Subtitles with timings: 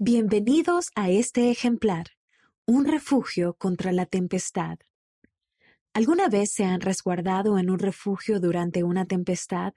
[0.00, 2.08] Bienvenidos a este ejemplar,
[2.66, 4.76] un refugio contra la tempestad.
[5.92, 9.72] ¿Alguna vez se han resguardado en un refugio durante una tempestad?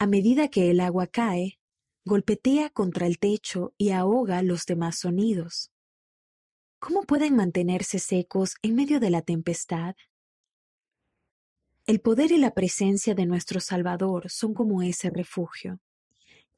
[0.00, 1.60] A medida que el agua cae,
[2.04, 5.70] golpetea contra el techo y ahoga los demás sonidos.
[6.80, 9.94] ¿Cómo pueden mantenerse secos en medio de la tempestad?
[11.86, 15.78] El poder y la presencia de nuestro Salvador son como ese refugio.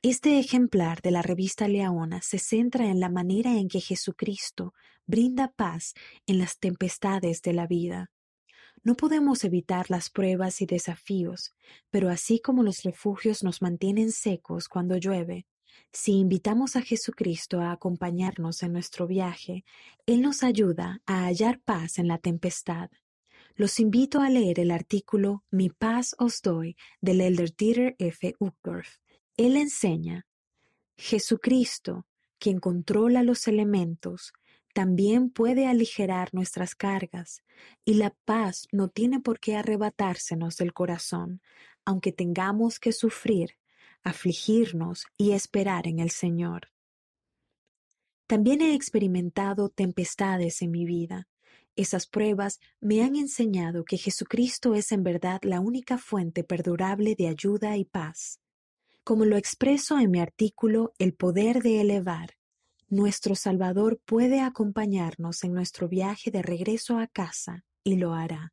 [0.08, 4.72] Este ejemplar de la revista Leona se centra en la manera en que Jesucristo
[5.04, 5.94] brinda paz
[6.28, 8.12] en las tempestades de la vida.
[8.84, 11.56] No podemos evitar las pruebas y desafíos,
[11.90, 15.48] pero así como los refugios nos mantienen secos cuando llueve,
[15.92, 19.64] si invitamos a Jesucristo a acompañarnos en nuestro viaje,
[20.06, 22.90] Él nos ayuda a hallar paz en la tempestad.
[23.56, 28.36] Los invito a leer el artículo Mi paz os doy del elder Dieter F.
[29.36, 30.26] él enseña,
[30.96, 32.06] Jesucristo,
[32.38, 34.32] quien controla los elementos,
[34.72, 37.42] también puede aligerar nuestras cargas,
[37.84, 41.40] y la paz no tiene por qué arrebatársenos del corazón,
[41.84, 43.56] aunque tengamos que sufrir,
[44.02, 46.70] afligirnos y esperar en el Señor.
[48.26, 51.28] También he experimentado tempestades en mi vida.
[51.76, 57.28] Esas pruebas me han enseñado que Jesucristo es en verdad la única fuente perdurable de
[57.28, 58.40] ayuda y paz.
[59.06, 62.30] Como lo expreso en mi artículo El poder de elevar,
[62.88, 68.52] nuestro Salvador puede acompañarnos en nuestro viaje de regreso a casa y lo hará.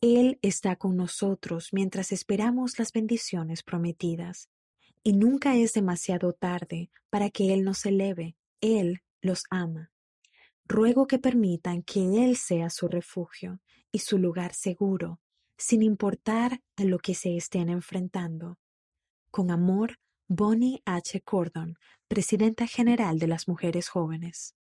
[0.00, 4.50] Él está con nosotros mientras esperamos las bendiciones prometidas.
[5.04, 8.36] Y nunca es demasiado tarde para que Él nos eleve.
[8.60, 9.92] Él los ama.
[10.64, 13.60] Ruego que permitan que Él sea su refugio
[13.92, 15.20] y su lugar seguro,
[15.56, 18.58] sin importar a lo que se estén enfrentando.
[19.36, 19.96] Con amor,
[20.28, 21.20] Bonnie H.
[21.20, 21.76] Cordon,
[22.08, 24.54] Presidenta General de las Mujeres Jóvenes.